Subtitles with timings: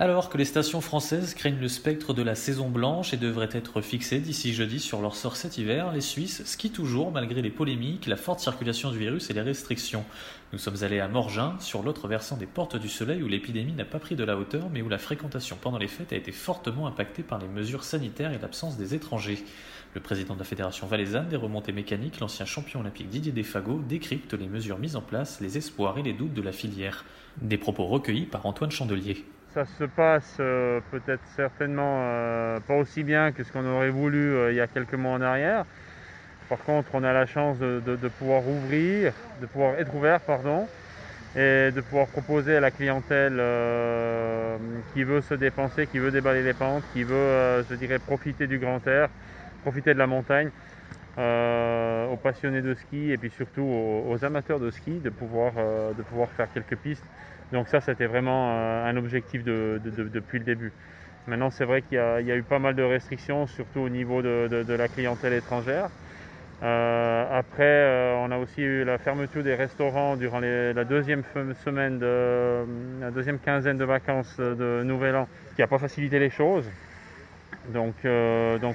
[0.00, 3.80] Alors que les stations françaises craignent le spectre de la saison blanche et devraient être
[3.80, 8.06] fixées d'ici jeudi sur leur sort cet hiver, les Suisses skient toujours malgré les polémiques,
[8.06, 10.04] la forte circulation du virus et les restrictions.
[10.52, 13.84] Nous sommes allés à Morgin, sur l'autre versant des Portes du Soleil où l'épidémie n'a
[13.84, 16.86] pas pris de la hauteur mais où la fréquentation pendant les fêtes a été fortement
[16.86, 19.44] impactée par les mesures sanitaires et l'absence des étrangers.
[19.94, 24.34] Le président de la Fédération valaisanne des remontées mécaniques, l'ancien champion olympique Didier Desfago, décrypte
[24.34, 27.04] les mesures mises en place, les espoirs et les doutes de la filière.
[27.42, 29.24] Des propos recueillis par Antoine Chandelier.
[29.58, 34.32] Ça se passe euh, peut-être certainement euh, pas aussi bien que ce qu'on aurait voulu
[34.32, 35.64] euh, il y a quelques mois en arrière.
[36.48, 37.80] Par contre, on a la chance de,
[38.20, 40.68] pouvoir ouvrir, de pouvoir être ouvert, pardon,
[41.34, 43.42] et de pouvoir proposer à la clientèle
[44.94, 48.58] qui veut se dépenser, qui veut déballer les pentes, qui veut, je dirais, profiter du
[48.58, 49.08] grand air,
[49.62, 50.50] profiter de la montagne,
[51.18, 53.62] aux passionnés de ski et puis surtout
[54.08, 57.04] aux, amateurs de ski de pouvoir, de pouvoir faire quelques pistes
[57.52, 60.72] donc ça, c'était vraiment euh, un objectif depuis le début.
[61.26, 64.72] Maintenant, c'est vrai qu'il y, a eu pas mal de restrictions, surtout au niveau de,
[64.72, 65.88] la clientèle étrangère.
[66.62, 71.22] Euh, après, euh, on a aussi eu la fermeture des restaurants durant la deuxième
[71.64, 72.64] semaine, de,
[73.00, 76.68] la deuxième quinzaine de vacances de Nouvel An, qui n'a pas facilité les choses.
[77.68, 77.94] Donc,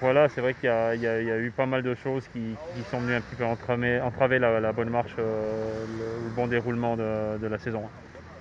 [0.00, 2.56] voilà, c'est vrai qu'il y, a eu pas mal de choses qui,
[2.90, 7.82] sont venues un petit peu entraver, la, bonne marche, le, bon déroulement de la saison.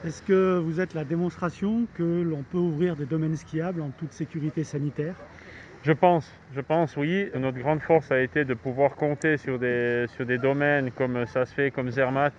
[0.05, 4.13] Est-ce que vous êtes la démonstration que l'on peut ouvrir des domaines skiables en toute
[4.13, 5.15] sécurité sanitaire?
[5.83, 7.29] Je pense, je pense oui.
[7.35, 11.45] Notre grande force a été de pouvoir compter sur des, sur des domaines comme ça
[11.45, 12.33] se fait, comme Zermatt,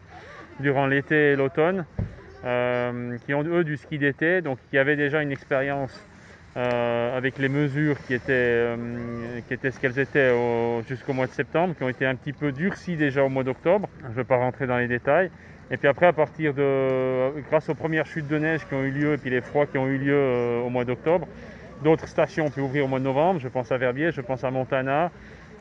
[0.61, 1.85] durant l'été et l'automne,
[2.47, 6.03] euh, qui ont eux du ski d'été, donc qui avaient déjà une expérience
[6.57, 8.77] euh, avec les mesures qui étaient, euh,
[9.47, 10.33] qui étaient ce qu'elles étaient
[10.89, 13.87] jusqu'au mois de septembre, qui ont été un petit peu durcies déjà au mois d'octobre.
[14.05, 15.31] Je ne vais pas rentrer dans les détails.
[15.71, 18.91] Et puis après, à partir de, grâce aux premières chutes de neige qui ont eu
[18.91, 21.29] lieu et puis les froids qui ont eu lieu euh, au mois d'octobre,
[21.85, 23.39] d'autres stations ont pu ouvrir au mois de novembre.
[23.39, 25.13] Je pense à Verbier, je pense à Montana.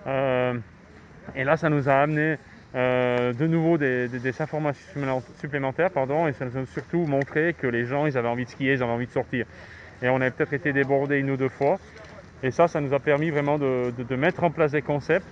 [0.07, 0.55] Euh,
[1.35, 2.37] et là, ça nous a amené
[2.73, 4.09] euh, de nouveau des,
[4.41, 8.45] informations supplémentaires, pardon, et ça nous a surtout montré que les gens, ils avaient envie
[8.45, 9.45] de skier, ils avaient envie de sortir.
[10.01, 11.77] Et on avait peut-être été débordés une ou deux fois.
[12.41, 15.27] Et ça, ça nous a permis vraiment de mettre en place des concepts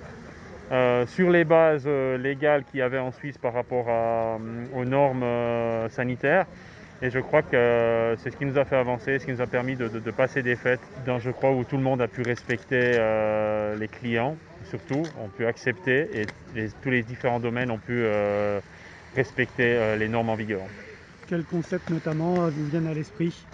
[0.71, 4.37] euh, sur les bases euh, légales qu'il y avait en Suisse par rapport euh,
[4.75, 5.25] aux normes
[5.89, 6.45] sanitaires.
[7.01, 9.45] Et je crois que c'est ce qui nous a fait avancer, ce qui nous a
[9.45, 12.97] permis de, passer des fêtes dans, je crois, où tout le monde a pu respecter
[13.79, 16.09] les clients, surtout, ont pu accepter
[16.55, 18.03] et tous les différents domaines ont pu
[19.15, 20.63] respecter les normes en vigueur.
[21.27, 23.45] Quel concept notamment vous viennent à l'esprit?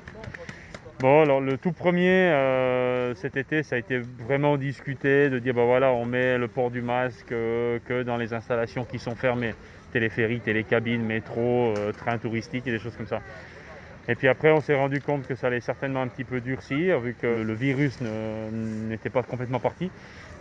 [0.99, 5.53] Bon, alors le tout premier euh, cet été, ça a été vraiment discuté de dire
[5.53, 9.15] bah voilà, on met le port du masque euh, que dans les installations qui sont
[9.15, 9.55] fermées,
[9.91, 13.21] téléphériques, télécabines, métro, euh, trains touristiques et des choses comme ça.
[14.07, 16.99] Et puis après, on s'est rendu compte que ça allait certainement un petit peu durcir
[16.99, 19.91] vu que le virus n'était pas complètement parti.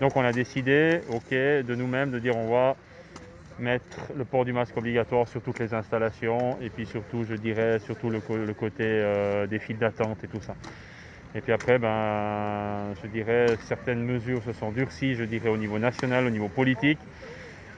[0.00, 2.76] Donc on a décidé, ok, de nous-mêmes de dire on va
[3.58, 7.78] mettre le port du masque obligatoire sur toutes les installations et puis surtout, je dirais,
[7.80, 10.54] surtout le, côté euh, des files d'attente et tout ça.
[11.34, 15.78] Et puis après, ben, je dirais, certaines mesures se sont durcies, je dirais, au niveau
[15.78, 16.98] national, au niveau politique.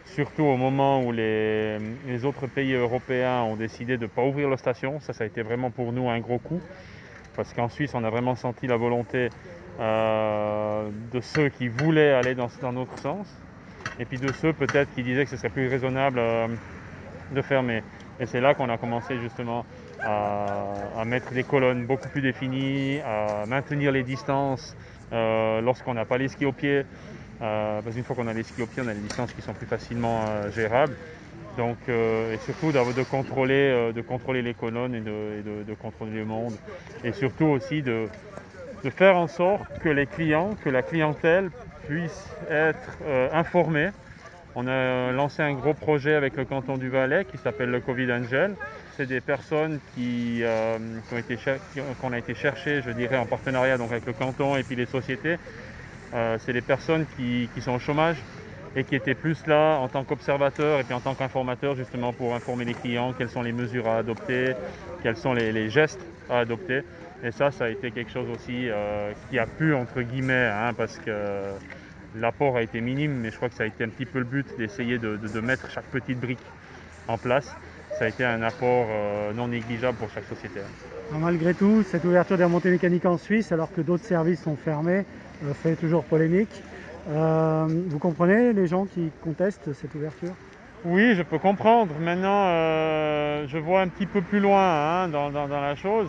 [0.07, 1.79] Surtout au moment où les,
[2.25, 4.99] autres pays européens ont décidé de ne pas ouvrir leurs stations.
[5.01, 6.61] Ça, ça a été vraiment pour nous un gros coup.
[7.37, 9.29] Parce qu'en Suisse, on a vraiment senti la volonté
[9.81, 13.27] euh, de ceux qui voulaient aller dans notre sens
[13.99, 16.49] et puis de ceux peut-être qui disaient que ce serait plus raisonnable euh,
[17.33, 17.83] de fermer.
[18.21, 19.65] Et c'est là qu'on a commencé justement
[20.01, 24.77] à, mettre des colonnes beaucoup plus définies, à maintenir les distances
[25.13, 26.85] euh, lorsqu'on n'a pas les skis au pied.
[27.43, 29.43] Euh, parce qu'une fois qu'on a les skis au pied, on a les distances qui
[29.43, 30.25] sont plus facilement
[30.55, 30.97] gérables.
[31.57, 36.55] Donc, et surtout de contrôler, de contrôler les colonnes et de, contrôler le monde.
[37.03, 38.09] Et surtout aussi de
[38.91, 41.51] faire en sorte que les clients, que la clientèle
[41.87, 43.91] puissent être euh, informés.
[44.57, 48.13] On a lancé un gros projet avec le canton du Valais qui s'appelle le Covid
[48.13, 48.55] Angel.
[48.97, 50.79] C'est des personnes qui, euh,
[51.13, 51.37] ont été
[52.01, 55.39] qu'on a été chercher, je dirais, en partenariat avec le canton et puis les sociétés.
[56.15, 58.17] Euh, c'est des personnes qui, sont au chômage,
[58.77, 62.35] et qui était plus là en tant qu'observateur et puis en tant qu'informateur justement pour
[62.35, 64.55] informer les clients quelles sont les mesures à adopter,
[65.03, 66.83] quels sont les, gestes à adopter.
[67.25, 70.75] Et ça, ça a été quelque chose aussi euh, qui a pu, entre guillemets, hein,
[70.77, 71.55] parce que
[72.15, 74.27] l'apport a été minime, mais je crois que ça a été un petit peu le
[74.27, 76.45] but d'essayer de, mettre chaque petite brique
[77.09, 77.57] en place.
[77.99, 80.61] Ça a été un apport euh, non négligeable pour chaque société.
[81.13, 85.07] malgré tout, cette ouverture des remontées mécaniques en Suisse, alors que d'autres services sont fermés,
[85.45, 86.63] euh, fait toujours polémique.
[87.09, 90.35] Euh, vous comprenez les gens qui contestent cette ouverture?
[90.85, 91.95] Oui, je peux comprendre.
[92.01, 92.49] Maintenant,
[93.47, 96.09] je vois un petit peu plus loin hein, dans, la chose.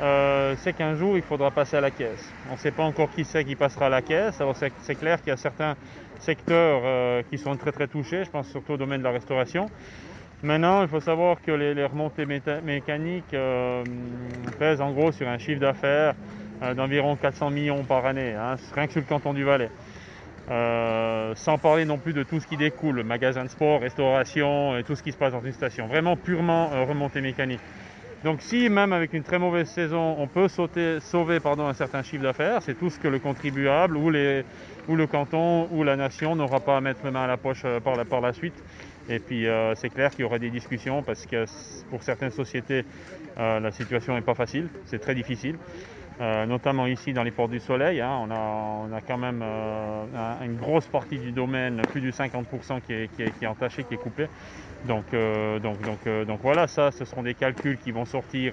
[0.00, 2.32] Euh, c'est qu'un jour, il faudra passer à la caisse.
[2.50, 4.40] On ne sait pas encore qui c'est qui passera à la caisse.
[4.40, 5.76] Alors c'est clair qu'il y a certains
[6.18, 8.24] secteurs qui sont très très touchés.
[8.24, 9.70] Je pense surtout au domaine de la restauration.
[10.42, 13.34] Maintenant, il faut savoir que les, remontées mécaniques
[14.58, 16.14] pèsent en gros sur un chiffre d'affaires
[16.74, 19.70] d'environ 400 millions par année, hein, rien que sur le canton du Valais.
[20.48, 24.84] Euh, sans parler non plus de tout ce qui découle, magasin de sport, restauration et
[24.84, 25.88] tout ce qui se passe dans une station.
[25.88, 27.60] Vraiment purement euh, remontée mécanique.
[28.26, 32.60] Donc si même avec une très mauvaise saison, on peut sauver un certain chiffre d'affaires,
[32.60, 36.80] c'est tout ce que le contribuable ou, le canton ou la nation n'aura pas à
[36.80, 38.60] mettre les mains à la poche euh, par, la, suite.
[39.08, 39.46] Et puis
[39.76, 41.44] c'est clair qu'il y aura des discussions parce que
[41.88, 42.84] pour certaines sociétés,
[43.36, 45.54] la situation n'est pas facile, c'est très difficile.
[46.18, 48.00] Euh, notamment ici dans les ports du soleil.
[48.00, 48.26] Hein.
[48.26, 50.04] on, a, quand même euh,
[50.42, 54.28] une grosse partie du domaine, plus du 50% qui est, qui, entaché, qui est coupé.
[54.86, 55.78] Donc, euh, donc,
[56.26, 58.52] donc, voilà, ça, ce seront des calculs qui vont sortir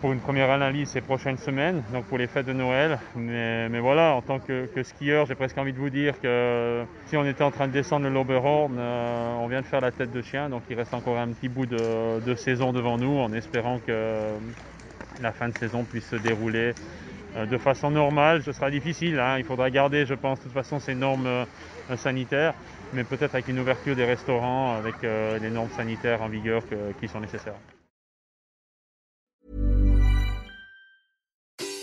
[0.00, 2.98] pour une première analyse ces prochaines semaines, donc pour les fêtes de Noël.
[3.14, 7.24] Mais, voilà, en tant que, skieur, j'ai presque envie de vous dire que si on
[7.24, 10.48] était en train de descendre le Loberhorn, on vient de faire la tête de chien,
[10.48, 14.30] donc il reste encore un petit bout de saison devant nous, en espérant que
[15.22, 16.74] la fin de saison puisse se dérouler
[17.36, 18.42] euh, de façon normale.
[18.42, 19.38] Ce sera difficile, hein.
[19.38, 21.44] il faudra garder, je pense, de toute façon ces normes euh,
[21.96, 22.54] sanitaires,
[22.92, 26.62] mais peut-être avec une ouverture des restaurants, avec euh, les normes sanitaires en vigueur
[27.00, 27.54] qui sont nécessaires.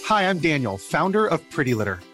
[0.10, 1.96] Hi, I'm Daniel, founder of Pretty Litter.